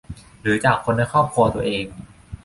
[0.41, 1.85] หรือจากคนในครอบครัวตัวเอง